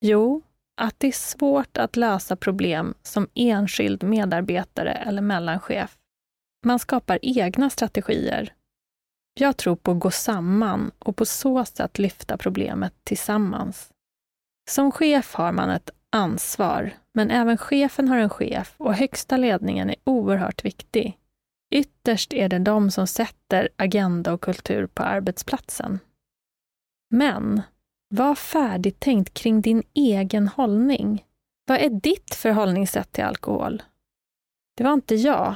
Jo, 0.00 0.42
att 0.80 0.94
det 0.98 1.06
är 1.06 1.12
svårt 1.12 1.76
att 1.78 1.96
lösa 1.96 2.36
problem 2.36 2.94
som 3.02 3.28
enskild 3.34 4.02
medarbetare 4.02 4.92
eller 4.92 5.22
mellanchef. 5.22 5.98
Man 6.64 6.78
skapar 6.78 7.18
egna 7.22 7.70
strategier. 7.70 8.54
Jag 9.34 9.56
tror 9.56 9.76
på 9.76 9.90
att 9.90 10.00
gå 10.00 10.10
samman 10.10 10.90
och 10.98 11.16
på 11.16 11.24
så 11.24 11.64
sätt 11.64 11.98
lyfta 11.98 12.36
problemet 12.36 12.94
tillsammans. 13.04 13.90
Som 14.70 14.92
chef 14.92 15.34
har 15.34 15.52
man 15.52 15.70
ett 15.70 15.90
ansvar, 16.10 16.94
men 17.14 17.30
även 17.30 17.58
chefen 17.58 18.08
har 18.08 18.18
en 18.18 18.30
chef 18.30 18.74
och 18.76 18.94
högsta 18.94 19.36
ledningen 19.36 19.90
är 19.90 19.96
oerhört 20.04 20.64
viktig. 20.64 21.18
Ytterst 21.74 22.32
är 22.32 22.48
det 22.48 22.58
de 22.58 22.90
som 22.90 23.06
sätter 23.06 23.68
agenda 23.76 24.32
och 24.32 24.40
kultur 24.40 24.86
på 24.86 25.02
arbetsplatsen. 25.02 25.98
Men 27.10 27.62
var 28.08 28.34
färdigtänkt 28.34 29.34
kring 29.34 29.60
din 29.60 29.82
egen 29.94 30.48
hållning. 30.48 31.24
Vad 31.66 31.78
är 31.78 31.90
ditt 31.90 32.34
förhållningssätt 32.34 33.12
till 33.12 33.24
alkohol? 33.24 33.82
Det 34.76 34.84
var 34.84 34.92
inte 34.92 35.14
jag. 35.14 35.54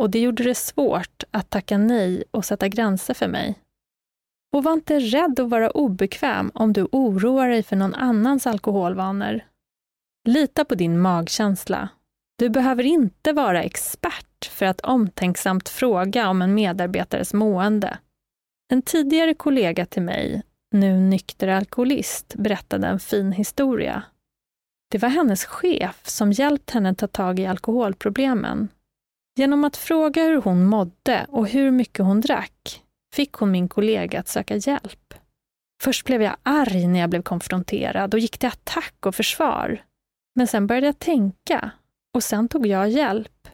Och 0.00 0.10
det 0.10 0.20
gjorde 0.20 0.44
det 0.44 0.54
svårt 0.54 1.24
att 1.30 1.50
tacka 1.50 1.78
nej 1.78 2.24
och 2.30 2.44
sätta 2.44 2.68
gränser 2.68 3.14
för 3.14 3.28
mig. 3.28 3.58
Och 4.52 4.64
var 4.64 4.72
inte 4.72 5.00
rädd 5.00 5.40
att 5.40 5.50
vara 5.50 5.70
obekväm 5.70 6.50
om 6.54 6.72
du 6.72 6.88
oroar 6.92 7.48
dig 7.48 7.62
för 7.62 7.76
någon 7.76 7.94
annans 7.94 8.46
alkoholvanor. 8.46 9.40
Lita 10.28 10.64
på 10.64 10.74
din 10.74 11.00
magkänsla. 11.00 11.88
Du 12.38 12.48
behöver 12.48 12.84
inte 12.84 13.32
vara 13.32 13.62
expert 13.62 14.50
för 14.50 14.66
att 14.66 14.80
omtänksamt 14.80 15.68
fråga 15.68 16.28
om 16.28 16.42
en 16.42 16.54
medarbetares 16.54 17.34
mående. 17.34 17.98
En 18.72 18.82
tidigare 18.82 19.34
kollega 19.34 19.86
till 19.86 20.02
mig 20.02 20.42
nu 20.72 21.00
nykter 21.00 21.48
alkoholist, 21.48 22.34
berättade 22.34 22.86
en 22.86 23.00
fin 23.00 23.32
historia. 23.32 24.02
Det 24.90 24.98
var 24.98 25.08
hennes 25.08 25.44
chef 25.44 26.08
som 26.08 26.32
hjälpt 26.32 26.70
henne 26.70 26.94
ta 26.94 27.06
tag 27.06 27.38
i 27.38 27.46
alkoholproblemen. 27.46 28.68
Genom 29.40 29.64
att 29.64 29.76
fråga 29.76 30.22
hur 30.22 30.42
hon 30.42 30.64
mådde 30.64 31.26
och 31.28 31.48
hur 31.48 31.70
mycket 31.70 32.04
hon 32.04 32.20
drack 32.20 32.82
fick 33.14 33.32
hon 33.32 33.50
min 33.50 33.68
kollega 33.68 34.20
att 34.20 34.28
söka 34.28 34.56
hjälp. 34.56 35.14
Först 35.82 36.06
blev 36.06 36.22
jag 36.22 36.36
arg 36.42 36.86
när 36.86 37.00
jag 37.00 37.10
blev 37.10 37.22
konfronterad 37.22 38.14
och 38.14 38.20
gick 38.20 38.38
till 38.38 38.48
attack 38.48 39.06
och 39.06 39.14
försvar. 39.14 39.84
Men 40.34 40.46
sen 40.46 40.66
började 40.66 40.86
jag 40.86 40.98
tänka 40.98 41.70
och 42.14 42.22
sen 42.22 42.48
tog 42.48 42.66
jag 42.66 42.88
hjälp. 42.88 43.48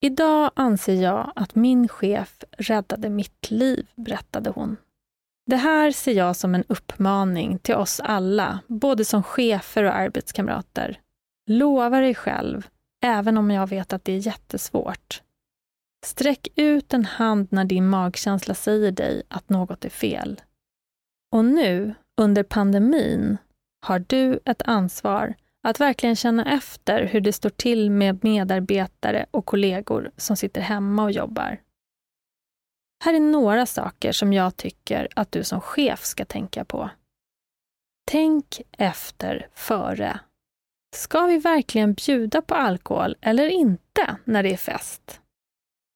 Idag 0.00 0.50
anser 0.54 1.02
jag 1.02 1.32
att 1.36 1.54
min 1.54 1.88
chef 1.88 2.44
räddade 2.58 3.08
mitt 3.08 3.50
liv, 3.50 3.86
berättade 3.94 4.50
hon. 4.50 4.76
Det 5.46 5.56
här 5.56 5.90
ser 5.90 6.12
jag 6.12 6.36
som 6.36 6.54
en 6.54 6.64
uppmaning 6.68 7.58
till 7.58 7.74
oss 7.74 8.00
alla, 8.00 8.58
både 8.66 9.04
som 9.04 9.22
chefer 9.22 9.84
och 9.84 9.96
arbetskamrater. 9.96 11.00
Lova 11.50 12.00
dig 12.00 12.14
själv, 12.14 12.68
även 13.04 13.38
om 13.38 13.50
jag 13.50 13.66
vet 13.66 13.92
att 13.92 14.04
det 14.04 14.12
är 14.12 14.26
jättesvårt. 14.26 15.22
Sträck 16.06 16.48
ut 16.56 16.94
en 16.94 17.04
hand 17.04 17.48
när 17.50 17.64
din 17.64 17.88
magkänsla 17.88 18.54
säger 18.54 18.92
dig 18.92 19.22
att 19.28 19.48
något 19.48 19.84
är 19.84 19.90
fel. 19.90 20.40
Och 21.32 21.44
nu, 21.44 21.94
under 22.20 22.42
pandemin, 22.42 23.38
har 23.86 23.98
du 23.98 24.40
ett 24.44 24.62
ansvar 24.62 25.34
att 25.62 25.80
verkligen 25.80 26.16
känna 26.16 26.54
efter 26.54 27.04
hur 27.04 27.20
det 27.20 27.32
står 27.32 27.50
till 27.50 27.90
med 27.90 28.24
medarbetare 28.24 29.26
och 29.30 29.46
kollegor 29.46 30.10
som 30.16 30.36
sitter 30.36 30.60
hemma 30.60 31.04
och 31.04 31.12
jobbar. 31.12 31.60
Här 33.04 33.14
är 33.14 33.20
några 33.20 33.66
saker 33.66 34.12
som 34.12 34.32
jag 34.32 34.56
tycker 34.56 35.08
att 35.16 35.32
du 35.32 35.44
som 35.44 35.60
chef 35.60 36.04
ska 36.04 36.24
tänka 36.24 36.64
på. 36.64 36.90
Tänk 38.10 38.62
efter 38.72 39.48
före. 39.54 40.20
Ska 40.94 41.26
vi 41.26 41.38
verkligen 41.38 41.94
bjuda 41.94 42.42
på 42.42 42.54
alkohol 42.54 43.16
eller 43.20 43.48
inte 43.48 44.16
när 44.24 44.42
det 44.42 44.52
är 44.52 44.56
fest? 44.56 45.20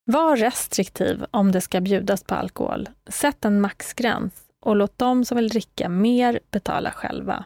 Var 0.07 0.37
restriktiv 0.37 1.25
om 1.31 1.53
det 1.53 1.61
ska 1.61 1.81
bjudas 1.81 2.25
på 2.25 2.35
alkohol. 2.35 2.89
Sätt 3.07 3.45
en 3.45 3.61
maxgräns 3.61 4.33
och 4.65 4.77
låt 4.77 4.99
de 4.99 5.25
som 5.25 5.37
vill 5.37 5.49
dricka 5.49 5.89
mer 5.89 6.41
betala 6.51 6.91
själva. 6.91 7.45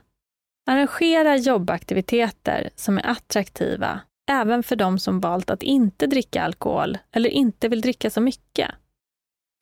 Arrangera 0.70 1.36
jobbaktiviteter 1.36 2.70
som 2.76 2.98
är 2.98 3.06
attraktiva 3.06 4.00
även 4.30 4.62
för 4.62 4.76
de 4.76 4.98
som 4.98 5.20
valt 5.20 5.50
att 5.50 5.62
inte 5.62 6.06
dricka 6.06 6.42
alkohol 6.42 6.98
eller 7.12 7.30
inte 7.30 7.68
vill 7.68 7.80
dricka 7.80 8.10
så 8.10 8.20
mycket. 8.20 8.70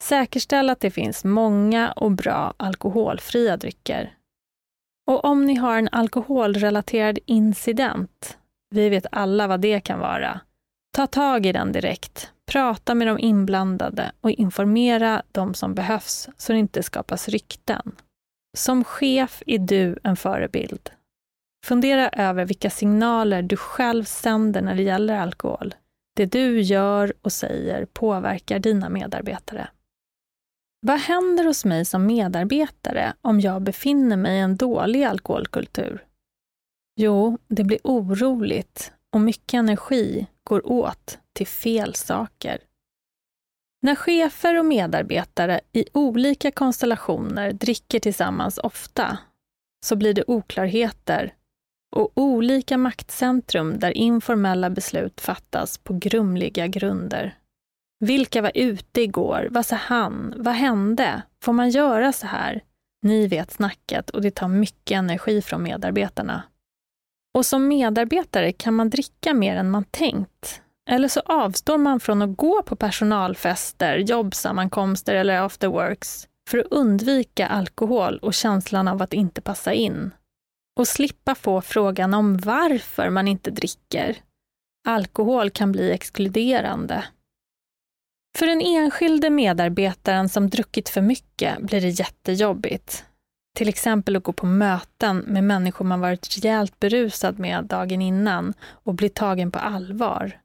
Säkerställ 0.02 0.70
att 0.70 0.80
det 0.80 0.90
finns 0.90 1.24
många 1.24 1.92
och 1.92 2.10
bra 2.10 2.54
alkoholfria 2.56 3.56
drycker. 3.56 4.14
Och 5.10 5.24
om 5.24 5.44
ni 5.44 5.54
har 5.54 5.78
en 5.78 5.88
alkoholrelaterad 5.92 7.18
incident, 7.26 8.38
vi 8.70 8.88
vet 8.88 9.06
alla 9.12 9.46
vad 9.46 9.60
det 9.60 9.80
kan 9.80 9.98
vara, 9.98 10.40
ta 10.96 11.06
tag 11.06 11.46
i 11.46 11.52
den 11.52 11.72
direkt. 11.72 12.32
Prata 12.50 12.94
med 12.94 13.06
de 13.06 13.18
inblandade 13.18 14.12
och 14.20 14.30
informera 14.30 15.22
de 15.32 15.54
som 15.54 15.74
behövs 15.74 16.28
så 16.36 16.52
det 16.52 16.58
inte 16.58 16.82
skapas 16.82 17.28
rykten. 17.28 17.92
Som 18.58 18.84
chef 18.84 19.42
är 19.46 19.58
du 19.58 19.98
en 20.02 20.16
förebild. 20.16 20.90
Fundera 21.66 22.08
över 22.08 22.44
vilka 22.44 22.70
signaler 22.70 23.42
du 23.42 23.56
själv 23.56 24.04
sänder 24.04 24.62
när 24.62 24.74
det 24.74 24.82
gäller 24.82 25.18
alkohol. 25.18 25.74
Det 26.16 26.26
du 26.26 26.60
gör 26.60 27.12
och 27.22 27.32
säger 27.32 27.84
påverkar 27.84 28.58
dina 28.58 28.88
medarbetare. 28.88 29.68
Vad 30.86 30.98
händer 30.98 31.44
hos 31.44 31.64
mig 31.64 31.84
som 31.84 32.06
medarbetare 32.06 33.14
om 33.22 33.40
jag 33.40 33.62
befinner 33.62 34.16
mig 34.16 34.36
i 34.36 34.40
en 34.40 34.56
dålig 34.56 35.04
alkoholkultur? 35.04 36.04
Jo, 36.96 37.38
det 37.48 37.64
blir 37.64 37.78
oroligt 37.84 38.92
och 39.12 39.20
mycket 39.20 39.54
energi 39.54 40.26
går 40.44 40.72
åt 40.72 41.18
till 41.32 41.46
fel 41.46 41.94
saker. 41.94 42.58
När 43.82 43.94
chefer 43.94 44.58
och 44.58 44.64
medarbetare 44.64 45.60
i 45.72 45.84
olika 45.92 46.50
konstellationer 46.50 47.52
dricker 47.52 48.00
tillsammans 48.00 48.58
ofta 48.58 49.18
så 49.86 49.96
blir 49.96 50.14
det 50.14 50.24
oklarheter 50.26 51.34
och 51.96 52.12
olika 52.14 52.78
maktcentrum 52.78 53.78
där 53.78 53.90
informella 53.90 54.70
beslut 54.70 55.20
fattas 55.20 55.78
på 55.78 55.94
grumliga 55.94 56.66
grunder. 56.66 57.39
Vilka 58.00 58.42
var 58.42 58.52
ute 58.54 59.00
igår? 59.00 59.48
Vad 59.50 59.66
sa 59.66 59.76
han? 59.76 60.34
Vad 60.36 60.54
hände? 60.54 61.22
Får 61.44 61.52
man 61.52 61.70
göra 61.70 62.12
så 62.12 62.26
här? 62.26 62.62
Ni 63.02 63.26
vet 63.26 63.50
snacket 63.50 64.10
och 64.10 64.22
det 64.22 64.30
tar 64.30 64.48
mycket 64.48 64.96
energi 64.96 65.42
från 65.42 65.62
medarbetarna. 65.62 66.42
Och 67.34 67.46
som 67.46 67.68
medarbetare 67.68 68.52
kan 68.52 68.74
man 68.74 68.90
dricka 68.90 69.34
mer 69.34 69.56
än 69.56 69.70
man 69.70 69.84
tänkt. 69.84 70.62
Eller 70.90 71.08
så 71.08 71.20
avstår 71.20 71.78
man 71.78 72.00
från 72.00 72.22
att 72.22 72.36
gå 72.36 72.62
på 72.62 72.76
personalfester, 72.76 73.96
jobbsammankomster 73.96 75.14
eller 75.14 75.40
afterworks 75.40 76.28
för 76.50 76.58
att 76.58 76.66
undvika 76.66 77.46
alkohol 77.46 78.18
och 78.18 78.34
känslan 78.34 78.88
av 78.88 79.02
att 79.02 79.12
inte 79.12 79.40
passa 79.40 79.72
in. 79.72 80.10
Och 80.80 80.88
slippa 80.88 81.34
få 81.34 81.60
frågan 81.60 82.14
om 82.14 82.36
varför 82.36 83.10
man 83.10 83.28
inte 83.28 83.50
dricker. 83.50 84.16
Alkohol 84.88 85.50
kan 85.50 85.72
bli 85.72 85.90
exkluderande. 85.90 87.04
För 88.38 88.46
den 88.46 88.60
enskilde 88.60 89.30
medarbetaren 89.30 90.28
som 90.28 90.50
druckit 90.50 90.88
för 90.88 91.00
mycket 91.00 91.58
blir 91.58 91.80
det 91.80 91.88
jättejobbigt. 91.88 93.04
Till 93.56 93.68
exempel 93.68 94.16
att 94.16 94.22
gå 94.22 94.32
på 94.32 94.46
möten 94.46 95.16
med 95.18 95.44
människor 95.44 95.84
man 95.84 96.00
varit 96.00 96.36
rejält 96.36 96.80
berusad 96.80 97.38
med 97.38 97.64
dagen 97.64 98.02
innan 98.02 98.54
och 98.62 98.94
bli 98.94 99.08
tagen 99.08 99.50
på 99.50 99.58
allvar. 99.58 100.40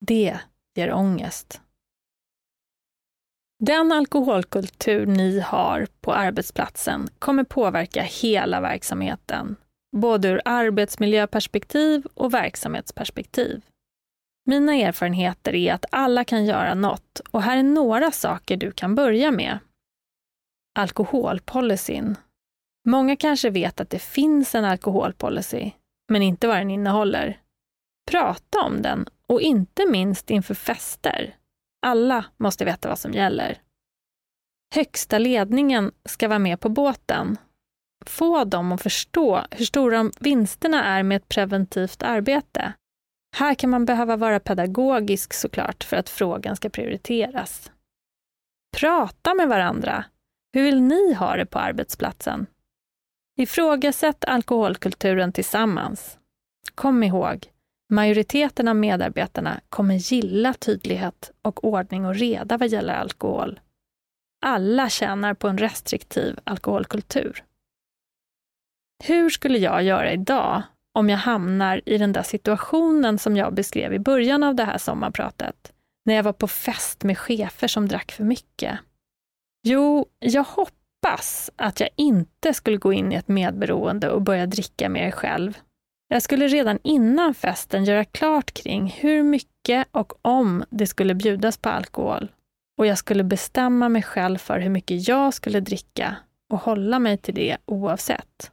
Det 0.00 0.38
ger 0.74 0.92
ångest. 0.92 1.60
Den 3.58 3.92
alkoholkultur 3.92 5.06
ni 5.06 5.40
har 5.40 5.86
på 6.00 6.12
arbetsplatsen 6.12 7.08
kommer 7.18 7.44
påverka 7.44 8.02
hela 8.02 8.60
verksamheten, 8.60 9.56
både 9.96 10.28
ur 10.28 10.40
arbetsmiljöperspektiv 10.44 12.06
och 12.14 12.34
verksamhetsperspektiv. 12.34 13.62
Mina 14.48 14.74
erfarenheter 14.74 15.54
är 15.54 15.74
att 15.74 15.84
alla 15.90 16.24
kan 16.24 16.44
göra 16.44 16.74
något 16.74 17.20
och 17.30 17.42
här 17.42 17.56
är 17.56 17.62
några 17.62 18.10
saker 18.10 18.56
du 18.56 18.72
kan 18.72 18.94
börja 18.94 19.30
med. 19.30 19.58
Alkoholpolicyn. 20.78 22.16
Många 22.88 23.16
kanske 23.16 23.50
vet 23.50 23.80
att 23.80 23.90
det 23.90 23.98
finns 23.98 24.54
en 24.54 24.64
alkoholpolicy, 24.64 25.70
men 26.08 26.22
inte 26.22 26.46
vad 26.46 26.56
den 26.56 26.70
innehåller. 26.70 27.40
Prata 28.10 28.60
om 28.60 28.82
den 28.82 29.08
och 29.26 29.40
inte 29.40 29.86
minst 29.86 30.30
inför 30.30 30.54
fester. 30.54 31.36
Alla 31.86 32.24
måste 32.36 32.64
veta 32.64 32.88
vad 32.88 32.98
som 32.98 33.12
gäller. 33.12 33.60
Högsta 34.74 35.18
ledningen 35.18 35.92
ska 36.04 36.28
vara 36.28 36.38
med 36.38 36.60
på 36.60 36.68
båten. 36.68 37.36
Få 38.06 38.44
dem 38.44 38.72
att 38.72 38.82
förstå 38.82 39.42
hur 39.50 39.64
stora 39.64 40.10
vinsterna 40.20 40.84
är 40.84 41.02
med 41.02 41.16
ett 41.16 41.28
preventivt 41.28 42.02
arbete. 42.02 42.72
Här 43.36 43.54
kan 43.54 43.70
man 43.70 43.84
behöva 43.84 44.16
vara 44.16 44.40
pedagogisk 44.40 45.32
såklart 45.32 45.84
för 45.84 45.96
att 45.96 46.08
frågan 46.08 46.56
ska 46.56 46.68
prioriteras. 46.68 47.72
Prata 48.76 49.34
med 49.34 49.48
varandra. 49.48 50.04
Hur 50.52 50.62
vill 50.62 50.82
ni 50.82 51.14
ha 51.14 51.36
det 51.36 51.46
på 51.46 51.58
arbetsplatsen? 51.58 52.46
Ifrågasätt 53.38 54.24
alkoholkulturen 54.24 55.32
tillsammans. 55.32 56.18
Kom 56.74 57.02
ihåg, 57.02 57.50
majoriteten 57.92 58.68
av 58.68 58.76
medarbetarna 58.76 59.60
kommer 59.68 59.94
gilla 59.94 60.54
tydlighet 60.54 61.30
och 61.42 61.64
ordning 61.64 62.06
och 62.06 62.14
reda 62.14 62.56
vad 62.56 62.68
gäller 62.68 62.94
alkohol. 62.94 63.60
Alla 64.46 64.88
tjänar 64.88 65.34
på 65.34 65.48
en 65.48 65.58
restriktiv 65.58 66.38
alkoholkultur. 66.44 67.44
Hur 69.04 69.30
skulle 69.30 69.58
jag 69.58 69.82
göra 69.82 70.12
idag 70.12 70.62
om 70.96 71.10
jag 71.10 71.18
hamnar 71.18 71.80
i 71.86 71.98
den 71.98 72.12
där 72.12 72.22
situationen 72.22 73.18
som 73.18 73.36
jag 73.36 73.54
beskrev 73.54 73.94
i 73.94 73.98
början 73.98 74.42
av 74.42 74.54
det 74.54 74.64
här 74.64 74.78
sommarpratet, 74.78 75.72
när 76.04 76.14
jag 76.14 76.22
var 76.22 76.32
på 76.32 76.48
fest 76.48 77.04
med 77.04 77.18
chefer 77.18 77.68
som 77.68 77.88
drack 77.88 78.12
för 78.12 78.24
mycket? 78.24 78.78
Jo, 79.62 80.06
jag 80.18 80.44
hoppas 80.44 81.50
att 81.56 81.80
jag 81.80 81.88
inte 81.96 82.54
skulle 82.54 82.76
gå 82.76 82.92
in 82.92 83.12
i 83.12 83.14
ett 83.14 83.28
medberoende 83.28 84.10
och 84.10 84.22
börja 84.22 84.46
dricka 84.46 84.88
mer 84.88 85.10
själv. 85.10 85.58
Jag 86.08 86.22
skulle 86.22 86.48
redan 86.48 86.78
innan 86.82 87.34
festen 87.34 87.84
göra 87.84 88.04
klart 88.04 88.52
kring 88.52 88.86
hur 88.86 89.22
mycket 89.22 89.88
och 89.92 90.12
om 90.22 90.64
det 90.70 90.86
skulle 90.86 91.14
bjudas 91.14 91.58
på 91.58 91.68
alkohol. 91.68 92.32
Och 92.78 92.86
jag 92.86 92.98
skulle 92.98 93.24
bestämma 93.24 93.88
mig 93.88 94.02
själv 94.02 94.38
för 94.38 94.60
hur 94.60 94.70
mycket 94.70 95.08
jag 95.08 95.34
skulle 95.34 95.60
dricka 95.60 96.16
och 96.52 96.58
hålla 96.58 96.98
mig 96.98 97.18
till 97.18 97.34
det 97.34 97.56
oavsett. 97.66 98.52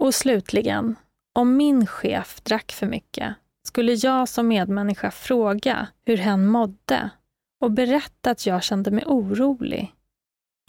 Och 0.00 0.14
slutligen, 0.14 0.96
om 1.38 1.56
min 1.56 1.86
chef 1.86 2.40
drack 2.40 2.72
för 2.72 2.86
mycket 2.86 3.34
skulle 3.66 3.92
jag 3.92 4.28
som 4.28 4.48
medmänniska 4.48 5.10
fråga 5.10 5.88
hur 6.04 6.16
hen 6.16 6.46
mådde 6.46 7.10
och 7.60 7.70
berätta 7.70 8.30
att 8.30 8.46
jag 8.46 8.62
kände 8.62 8.90
mig 8.90 9.04
orolig. 9.06 9.94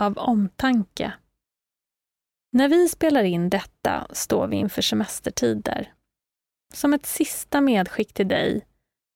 Av 0.02 0.18
omtanke. 0.18 1.14
När 2.52 2.70
vi 2.70 2.90
spelar 2.90 3.24
in 3.24 3.50
detta 3.50 4.08
står 4.12 4.48
vi 4.48 4.56
inför 4.56 4.82
semestertider. 4.82 5.94
Som 6.74 6.94
ett 6.94 7.06
sista 7.06 7.62
medskick 7.62 8.14
till 8.14 8.28
dig 8.28 8.66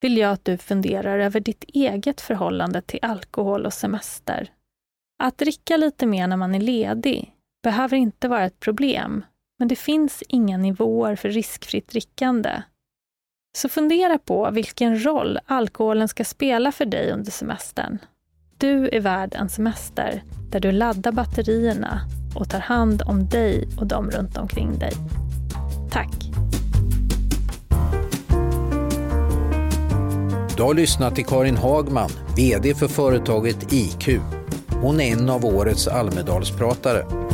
vill 0.02 0.18
jag 0.18 0.32
att 0.32 0.46
du 0.46 0.58
funderar 0.58 1.20
över 1.20 1.39
ditt 1.39 1.63
eget 1.63 2.22
förhållande 2.22 2.82
till 2.82 3.00
alkohol 3.02 3.66
och 3.66 3.74
semester. 3.74 4.54
Att 5.24 5.38
dricka 5.38 5.78
lite 5.78 6.06
mer 6.06 6.28
när 6.28 6.38
man 6.38 6.56
är 6.56 6.62
ledig 6.62 7.36
behöver 7.63 7.98
inte 7.98 8.28
vara 8.28 8.46
ett 8.46 8.60
problem, 8.60 9.26
men 9.63 9.67
det 9.67 9.76
finns 9.76 10.23
inga 10.28 10.58
nivåer 10.58 11.15
för 11.15 11.30
riskfritt 11.30 11.88
drickande. 11.88 12.62
Så 13.58 13.69
fundera 13.69 14.17
på 14.17 14.52
vilken 14.52 15.06
roll 15.06 15.39
alkoholen 15.45 16.08
ska 16.08 16.26
spela 16.26 16.71
för 16.71 16.86
dig 16.86 17.12
under 17.12 17.32
semestern. 17.32 17.97
Du 18.58 18.89
är 18.89 18.99
värd 18.99 19.36
en 19.36 19.49
semester 19.49 20.23
där 20.52 20.60
du 20.60 20.71
laddar 20.71 21.12
batterierna 21.12 22.02
och 22.36 22.49
tar 22.49 22.60
hand 22.60 23.02
om 23.06 23.30
dig 23.30 23.67
och 23.80 23.88
de 23.88 24.12
runt 24.12 24.38
omkring 24.38 24.80
dig. 24.80 24.91
Tack! 25.91 26.13
Du 30.58 30.63
har 30.63 30.73
lyssnat 30.73 31.15
till 31.15 31.26
Karin 31.26 31.58
Hagman, 31.58 32.10
VD 32.38 32.76
för 32.76 32.88
företaget 32.88 33.73
IQ. 33.73 34.10
Hon 34.82 35.02
är 35.02 35.13
en 35.13 35.30
av 35.30 35.45
årets 35.45 35.88
Almedalspratare. 35.88 37.33